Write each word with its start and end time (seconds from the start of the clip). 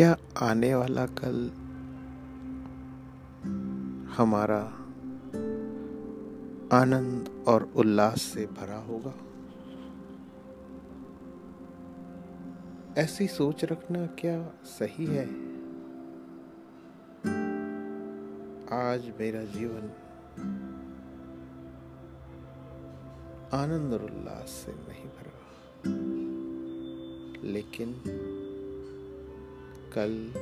क्या 0.00 0.16
आने 0.38 0.74
वाला 0.74 1.06
कल 1.06 1.50
हमारा 4.16 4.60
आनंद 6.76 7.44
और 7.48 7.72
उल्लास 7.76 8.22
से 8.22 8.46
भरा 8.46 8.76
होगा? 8.76 9.14
ऐसी 13.02 13.26
सोच 13.26 13.64
रखना 13.64 14.06
क्या 14.06 14.52
सही 14.64 15.06
है? 15.06 15.24
आज 18.72 19.12
मेरा 19.20 19.44
जीवन 19.44 19.90
आनंद 23.52 23.92
और 23.92 24.04
उल्लास 24.04 24.48
से 24.48 24.72
नहीं 24.72 25.04
भरा। 25.04 25.36
लेकिन 27.52 28.02
कल 29.94 30.32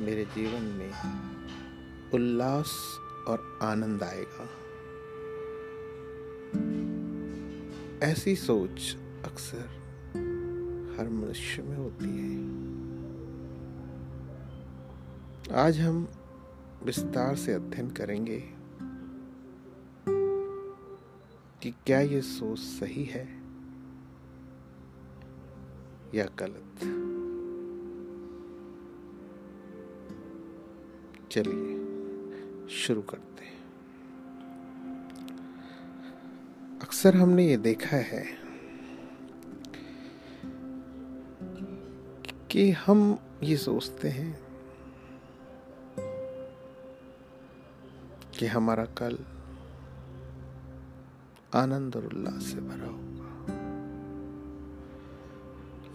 मेरे 0.00 0.24
जीवन 0.24 0.62
में 0.62 0.92
उल्लास 2.14 2.98
और 3.28 3.58
आनंद 3.62 4.02
आएगा। 4.02 4.48
ऐसी 8.06 8.36
सोच 8.36 8.96
अक्सर 9.24 9.66
हर 10.98 11.08
मनुष्य 11.08 11.62
में 11.62 11.76
होती 11.76 12.04
है। 12.04 12.40
आज 15.56 15.80
हम 15.80 16.08
विस्तार 16.82 17.36
से 17.36 17.52
अध्ययन 17.52 17.90
करेंगे 17.90 18.40
कि 21.62 21.70
क्या 21.86 22.00
ये 22.00 22.20
सोच 22.20 22.58
सही 22.58 23.04
है 23.04 23.28
या 26.14 26.24
गलत। 26.38 26.99
चलिए, 31.30 31.76
शुरू 32.68 33.02
करते 33.02 33.44
हैं। 33.44 33.60
अक्सर 36.82 37.16
हमने 37.16 37.46
ये 37.48 37.56
देखा 37.56 37.96
है 37.96 38.24
कि 42.50 42.70
हम 42.70 43.18
ये 43.42 43.56
सोचते 43.56 44.08
हैं 44.08 44.40
कि 48.38 48.46
हमारा 48.46 48.84
कल 48.84 49.18
आनंद 51.54 51.96
और 51.96 52.06
उल्लास 52.06 52.42
से 52.42 52.60
भरा 52.60 52.86
होगा। 52.86 53.54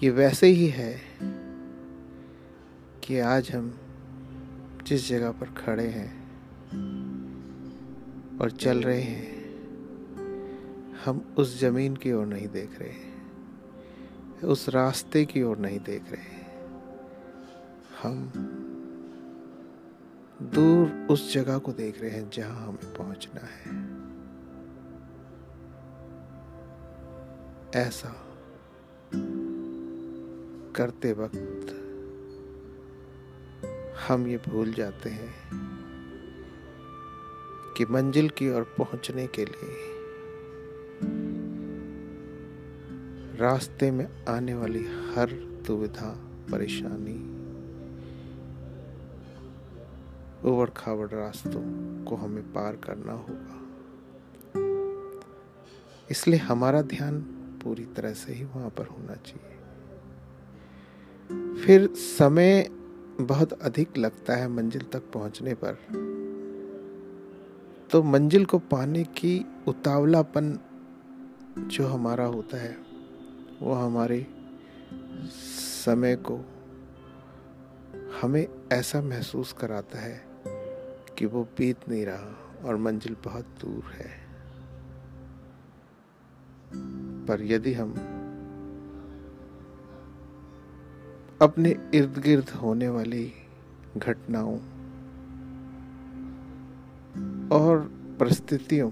ये 0.04 0.10
वैसे 0.10 0.48
ही 0.48 0.68
है 0.68 1.02
कि 3.04 3.20
आज 3.20 3.52
हम 3.52 3.85
जिस 4.88 5.08
जगह 5.10 5.32
पर 5.32 5.46
खड़े 5.46 5.88
हैं 5.88 6.12
और 8.42 8.52
चल 8.52 8.82
रहे 8.82 9.02
हैं, 9.02 9.36
हम 11.06 11.36
उस 11.38 11.60
ज़मीन 11.60 11.96
की 11.96 12.12
ओर 12.12 12.26
नहीं 12.26 12.48
देख 12.48 12.80
रहे 12.80 12.90
हैं, 12.90 14.42
उस 14.44 14.70
रास्ते 14.70 15.26
की 15.26 15.44
ओर 15.44 15.58
नहीं 15.58 15.80
देख 15.80 16.12
रहे 16.12 16.22
हैं। 16.22 16.34
हम 18.04 18.32
दूर 20.42 21.08
उस 21.12 21.34
जगह 21.34 21.58
को 21.58 21.72
देख 21.74 22.02
रहे 22.02 22.12
हैं 22.12 22.30
जहाँ 22.30 22.68
हमें 22.68 22.94
पहुँचना 22.94 23.46
है। 23.46 23.72
ऐसा 27.88 28.16
करते 30.76 31.14
वक्त 31.14 31.82
हम 34.08 34.28
ये 34.28 34.38
भूल 34.38 34.74
जाते 34.74 35.10
हैं 35.10 35.34
कि 37.78 37.86
मंजिल 37.86 38.30
की 38.30 38.50
ओर 38.50 38.64
पहुँचने 38.78 39.28
के 39.28 39.46
लिए 39.46 39.96
रास्ते 43.38 43.92
में 43.92 44.26
आने 44.26 44.54
वाली 44.54 44.84
हर 44.84 45.30
दुविधा, 45.68 46.16
परेशानी 46.52 47.36
उबड़ 50.50 50.70
खाबड़ 50.70 51.10
रास्तों 51.10 51.62
को 52.04 52.16
हमें 52.16 52.54
पार 52.54 52.76
करना 52.76 53.14
होगा। 53.14 53.62
इसलिए 56.12 56.40
हमारा 56.40 56.82
ध्यान 56.82 57.22
पूरी 57.64 57.86
तरह 57.86 58.14
से 58.14 58.34
ही 58.34 58.44
वहाँ 58.44 58.70
पर 58.70 58.86
होना 58.86 59.16
चाहिए। 59.16 59.56
फिर 61.66 61.88
समय 61.94 62.72
बहुत 63.22 63.54
अधिक 63.54 63.98
लगता 63.98 64.36
है 64.36 64.48
मंजिल 64.48 64.82
तक 64.82 65.12
पहुँचने 65.14 65.54
पर। 65.54 65.74
तो 67.92 68.04
मंजिल 68.04 68.46
को 68.46 68.60
पाने 68.60 69.04
की 69.04 69.46
उतावलापन 69.68 70.60
जो 71.58 71.88
हमारा 71.88 72.26
होता 72.26 72.58
है, 72.58 72.78
वो 73.62 73.74
हमारे 73.74 74.28
समय 75.90 76.16
को 76.16 76.40
हमें 78.22 78.48
ऐसा 78.74 79.02
महसूस 79.02 79.54
कराता 79.54 80.00
है 80.00 80.22
कि 81.18 81.26
वो 81.26 81.44
बीत 81.44 81.90
नहीं 81.90 82.06
रहा 82.06 82.62
और 82.66 82.78
मंजिल 82.78 83.16
बहुत 83.26 83.46
दूर 83.46 83.84
है। 83.84 84.26
पर 87.26 87.42
यदि 87.42 87.74
हम 87.74 88.15
अपने 91.42 91.92
इर्द 91.94 92.18
गिर्द 92.18 92.50
होने 92.50 92.90
वाली 92.90 93.34
घटनाओं 93.98 94.58
और 97.50 97.80
परिस्थितियों 98.20 98.92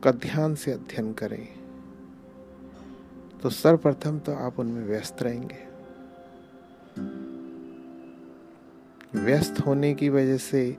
का 0.00 0.10
ध्यान 0.10 0.54
से 0.54 0.72
अध्ययन 0.72 1.12
करें 1.12 1.48
तो 3.42 3.50
सर्वप्रथम 3.50 4.18
तो 4.18 4.34
आप 4.34 4.60
उनमें 4.60 4.84
व्यस्त 4.84 5.22
रहेंगे। 5.22 5.74
व्यस्त 9.18 9.60
होने 9.66 9.94
की 9.94 10.08
वजह 10.08 10.36
से 10.36 10.78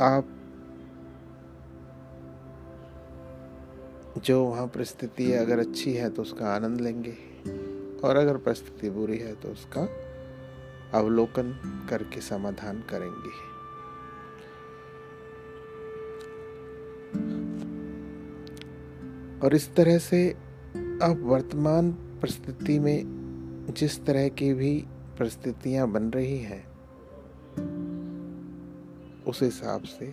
आप 0.00 0.33
जो 4.16 4.44
वहाँ 4.44 4.66
परिस्थिति 4.66 5.32
अगर 5.32 5.58
अच्छी 5.58 5.92
है 5.92 6.10
तो 6.10 6.22
उसका 6.22 6.46
आनंद 6.46 6.80
लेंगे। 6.80 7.16
और 8.04 8.16
अगर 8.16 8.36
परिस्थिति 8.36 8.90
बुरी 8.90 9.18
है 9.18 9.34
तो 9.34 9.48
उसका 9.48 9.88
अवलोकन 10.98 11.52
करके 11.90 12.20
समाधान 12.20 12.82
करेंगे। 12.90 13.30
और 19.40 19.54
इस 19.54 19.74
तरह 19.74 19.98
से 19.98 20.28
अब 21.02 21.22
वर्तमान 21.22 21.90
परिस्थिति 21.92 22.78
में 22.78 23.74
जिस 23.76 24.04
तरह 24.04 24.28
की 24.28 24.52
भी 24.54 24.84
परिस्थितियाँ 25.18 25.90
बन 25.90 26.10
रही 26.10 26.38
हैं, 26.38 26.64
उस 29.24 29.42
हिसाब 29.42 29.82
से 29.82 30.06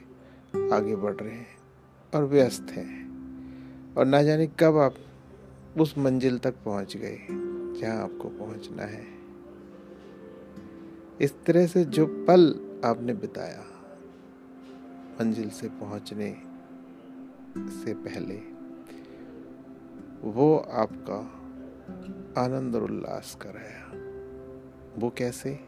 आगे 0.73 0.95
बढ़ 0.95 1.15
रहे 1.15 1.35
हैं 1.35 1.57
और 2.13 2.25
व्यस्त 2.25 2.71
हैं। 2.71 3.10
और 3.97 4.05
ना 4.05 4.21
जाने 4.23 4.47
कब 4.59 4.77
आप 4.77 4.95
उस 5.79 5.97
मंजिल 5.97 6.37
तक 6.39 6.55
पहुँच 6.65 6.97
गए 6.97 7.17
जहाँ 7.79 8.03
आपको 8.03 8.29
पहुँचना 8.29 8.83
है। 8.83 9.05
इस 11.21 11.33
तरह 11.45 11.67
से 11.67 11.83
जो 11.85 12.05
पल 12.27 12.47
आपने 12.85 13.13
बिताया 13.13 13.65
मंजिल 15.21 15.49
से 15.49 15.67
पहुँचने 15.67 16.31
से 17.57 17.93
पहले, 17.93 18.35
वो 20.31 20.57
आपका 20.57 21.19
आनंद 22.41 22.75
और 22.75 22.83
उल्लास 22.83 23.37
कराया 23.41 23.91
वो 24.97 25.09
कैसे? 25.09 25.59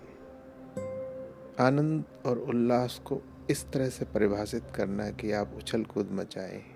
आनंद 1.59 2.03
और 2.25 2.39
उल्लास 2.39 3.01
को 3.05 3.21
इस 3.49 3.65
तरह 3.71 3.89
से 3.89 4.05
परिभाषित 4.05 4.63
करना 4.75 5.09
कि 5.11 5.31
आप 5.31 5.53
उछल 5.57 5.83
कूद 5.83 6.09
मचाएँ। 6.11 6.72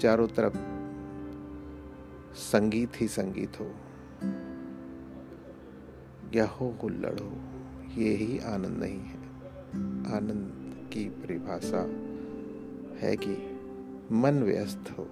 चारों 0.00 0.28
तरफ़ 0.28 0.56
संगीत 2.36 3.00
ही 3.00 3.08
संगीत 3.08 3.60
हो। 3.60 3.74
या 6.34 6.46
हो 6.46 6.78
हुल्लड़ 6.82 7.20
हो 7.20 7.32
ये 8.00 8.14
ही 8.14 8.38
आनंद 8.38 8.78
नहीं 8.78 8.98
है। 8.98 9.16
आनंद 10.16 10.90
की 10.92 11.04
परिभाषा 11.04 11.80
है 12.98 13.16
कि 13.16 13.60
मन 14.12 14.42
व्यस्त 14.42 14.84
हो, 14.98 15.08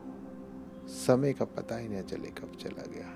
समय 0.86 1.32
का 1.32 1.44
पता 1.44 1.76
ही 1.76 1.88
न 1.88 2.02
चले 2.02 2.28
कब 2.28 2.52
चला 2.60 2.82
गया। 2.88 3.14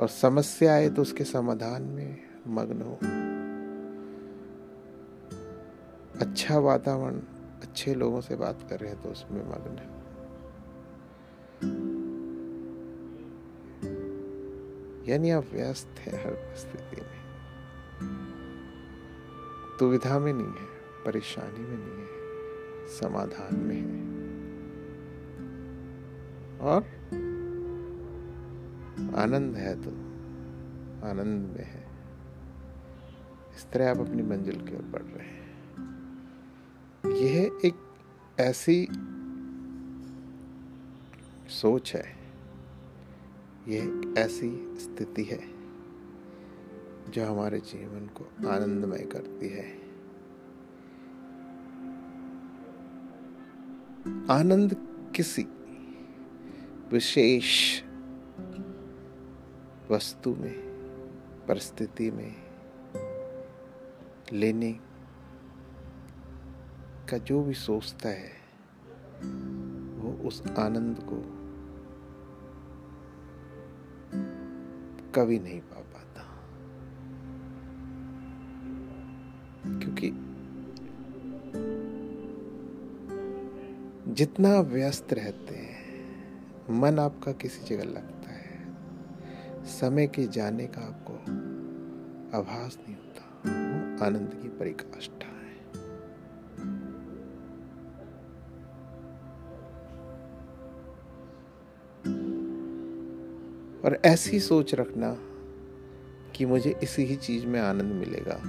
और 0.00 0.08
समस्या 0.08 0.74
आए 0.74 0.88
तो 0.88 1.02
उसके 1.02 1.24
समाधान 1.24 1.82
में 1.82 2.18
मग्न 2.46 2.82
हो। 2.82 2.98
अच्छा 6.20 6.58
वातावरण 6.58 7.20
अच्छे 7.62 7.94
लोगों 7.94 8.20
से 8.20 8.36
बात 8.36 8.66
कर 8.70 8.80
रहे 8.80 8.90
हैं 8.90 9.02
तो 9.02 9.08
उसमें 9.08 9.42
मग्न 9.44 9.78
है। 9.78 9.98
यानी 15.08 15.30
आप 15.30 15.44
व्यस्त 15.52 15.98
हैं 15.98 16.24
हर 16.24 16.30
परिस्थिति 16.30 17.02
में। 17.02 17.18
दुविधा 19.78 20.18
में 20.18 20.32
नहीं 20.32 20.46
है, 20.46 20.66
परेशानी 21.04 21.60
में 21.60 21.78
नहीं 21.78 22.00
है, 22.00 22.08
समाधान 22.88 23.60
में 23.60 23.76
है। 23.76 24.08
और 26.60 26.82
आनंद 29.16 29.56
है 29.56 29.74
तो 29.74 29.90
आनंद 31.06 31.56
में 31.56 31.64
है। 31.64 31.88
इस 33.56 33.66
तरह 33.72 33.90
आप 33.90 33.98
अपनी 33.98 34.22
मंजिल 34.22 34.60
की 34.66 34.76
ओर 34.76 34.82
बढ़ 34.82 35.02
रहे। 35.02 35.26
हैं 35.26 35.37
एक 37.48 37.96
ऐसी 38.40 38.88
सोच 41.48 41.94
है। 41.94 42.16
यह 43.68 43.84
एक 43.84 44.14
ऐसी 44.18 44.78
स्थिति 44.78 45.24
है, 45.24 45.40
जो 47.10 47.26
हमारे 47.26 47.60
जीवन 47.60 48.06
को 48.06 48.48
आनंदमय 48.48 48.98
करती 48.98 49.48
है। 49.48 49.88
आनंद 54.30 54.76
किसी 55.16 55.46
विशेष 56.92 57.82
वस्तु 59.90 60.34
में, 60.34 60.68
परिस्थिति 61.48 62.10
में 62.10 62.36
लेने 64.32 64.80
का 67.10 67.18
जो 67.18 67.42
भी 67.42 67.54
सोचता 67.54 68.08
है, 68.08 68.30
वो 69.98 70.28
उस 70.28 70.42
आनंद 70.58 70.96
को 70.98 71.38
कभी 75.14 75.38
नहीं 75.38 75.60
पा 75.60 75.80
पाता। 75.80 76.22
क्योंकि 79.78 80.10
जितना 84.12 84.60
व्यस्त 84.60 85.12
रहते 85.12 85.54
हैं, 85.54 85.78
मन 86.70 86.98
आपका 86.98 87.32
किसी 87.32 87.76
जगह 87.76 87.84
लगता 87.84 88.30
है। 88.30 88.74
समय 89.64 90.06
के 90.06 90.26
जाने 90.26 90.66
का 90.66 90.80
आपको 90.80 91.14
आभास 92.38 92.78
नहीं 92.82 92.96
होता, 92.96 93.24
वो 93.36 94.06
आनंद 94.06 94.40
की 94.42 94.48
परिकाष्ठा। 94.48 95.17
और 103.84 103.98
ऐसी 104.04 104.40
सोच 104.40 104.74
रखना 104.74 105.16
कि 106.36 106.46
मुझे 106.46 106.80
इसी 106.82 107.02
ही 107.02 107.16
चीज़ 107.16 107.46
में 107.46 107.60
आनंद 107.60 107.92
मिलेगा। 107.92 108.42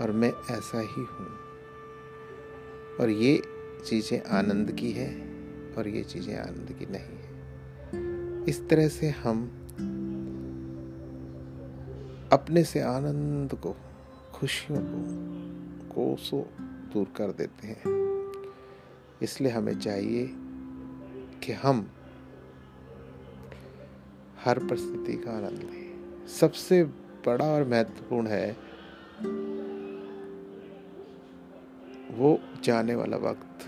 और 0.00 0.12
मैं 0.12 0.32
ऐसा 0.50 0.80
ही 0.80 1.02
हूँ। 1.02 1.38
और 3.00 3.10
ये 3.10 3.42
चीज़ें 3.86 4.22
आनंद 4.22 4.72
की 4.72 4.92
है 4.92 5.14
और 5.78 5.88
ये 5.88 6.04
चीज़ें 6.04 6.36
आनंद 6.36 6.76
की 6.78 6.86
नहीं 6.86 7.02
है। 7.02 7.36
इस 8.48 8.68
तरह 8.68 8.88
से 8.88 9.08
हम 9.08 9.62
अपने 12.32 12.64
से 12.64 12.80
आनंद 12.80 13.54
को, 13.54 13.76
खुशियों 14.34 14.78
को, 14.80 15.26
कोसों 15.94 16.42
दूर 16.92 17.06
कर 17.16 17.32
देते 17.32 17.66
हैं। 17.66 17.82
इसलिए 19.22 19.52
हमें 19.52 19.78
चाहिए 19.78 20.30
कि 21.42 21.52
हम 21.52 21.90
हर 24.46 24.58
परिस्थिति 24.58 25.16
का 25.16 25.30
आनंद 25.30 25.62
लें। 25.62 26.26
सबसे 26.26 26.84
बड़ा 27.26 27.44
और 27.44 27.64
महत्वपूर्ण 27.64 28.26
है, 28.26 28.56
वो 32.10 32.38
जाने 32.64 32.94
वाला 32.94 33.16
वक्त, 33.16 33.66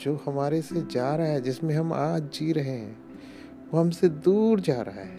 जो 0.00 0.14
हमारे 0.26 0.62
से 0.62 0.82
जा 0.86 1.16
रहा 1.16 1.26
है, 1.26 1.40
जिसमें 1.40 1.74
हम 1.74 1.92
आज 1.92 2.22
जी 2.22 2.52
रहे 2.52 2.70
हैं, 2.70 2.98
वो 3.70 3.80
हमसे 3.80 4.08
दूर 4.08 4.60
जा 4.60 4.80
रहा 4.82 5.00
है, 5.00 5.18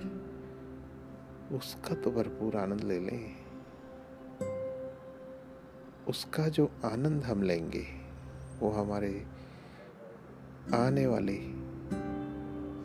उसका 1.57 1.95
तो 1.95 2.11
भरपूर 2.11 2.55
आनंद 2.55 2.83
ले 2.83 2.99
लें। 2.99 3.35
उसका 6.07 6.47
जो 6.47 6.71
आनंद 6.85 7.23
हम 7.23 7.43
लेंगे, 7.43 7.85
वो 8.59 8.69
हमारे 8.69 9.25
आने 10.73 11.07
वाले 11.07 11.37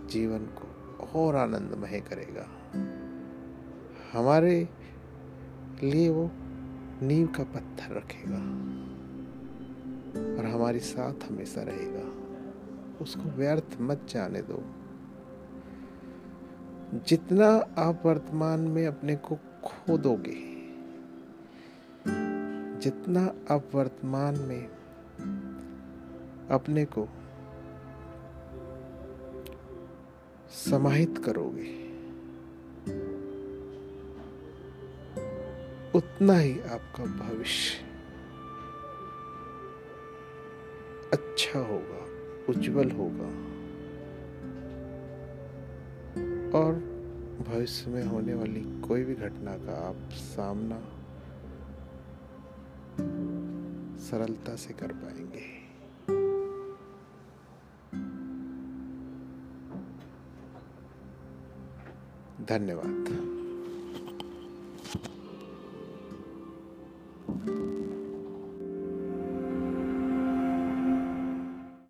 जीवन 0.08 0.38
को 0.38 0.65
और 1.00 1.36
आनंदमय 1.36 2.00
करेगा। 2.00 2.48
हमारे 4.12 4.68
लिए 5.82 6.08
वो 6.08 6.30
नींव 7.02 7.26
का 7.26 7.44
पत्थर 7.44 7.94
रखेगा 7.94 8.36
और 10.38 10.44
हमारे 10.44 10.78
साथ 10.78 11.32
हमेशा 11.32 11.62
रहेगा। 11.62 12.26
उसको 13.00 13.22
व्यर्थ 13.22 13.76
मत 13.80 14.06
जाने 14.10 14.42
दो। 14.42 14.62
जितना 17.06 17.46
आप 17.78 18.02
वर्तमान 18.06 18.60
में 18.60 18.86
अपने 18.86 19.16
को 19.16 19.38
खो 19.64 19.98
दोगे 19.98 20.56
जितना 22.76 23.54
आप 23.54 23.68
वर्तमान 23.74 24.38
में 24.38 24.68
अपने 26.50 26.84
को 26.84 27.08
समाहित 30.50 31.22
करोगे। 31.26 31.86
उतना 35.94 36.38
ही 36.38 36.60
आपका 36.60 37.04
भविष्य 37.04 37.86
अच्छा 41.12 41.58
होगा, 41.58 42.06
उज्जवल 42.48 42.90
होगा। 42.90 43.56
और 46.58 46.74
भविष्य 47.48 47.90
में 47.90 48.04
होने 48.04 48.34
वाली 48.34 48.80
कोई 48.88 49.04
भी 49.04 49.14
घटना 49.14 49.56
का 49.56 49.88
आप 49.88 50.10
सामना 50.12 50.80
सरलता 53.98 54.56
से 54.56 54.74
कर 54.74 54.92
पाएँगे। 54.92 55.65
धन्यवाद। 62.48 63.25